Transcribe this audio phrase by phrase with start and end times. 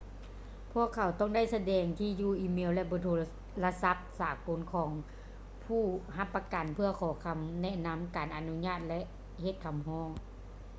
[0.73, 3.09] ພວກເຂົາຕ້ອງໄດ້ສະແດງທີ່ຢູ່ອີເມວ ແລະ ເບີໂທ
[3.63, 4.89] ລະສັບສາກົນຂອງ
[5.65, 5.83] ຜູ້
[6.17, 8.99] ຮັບປະກັນເພື່ອຂໍຄຳແນະນຳ/ການອະນຸຍາດ ແລະ
[9.41, 10.09] ເຮັດຄຳຮ້ອງ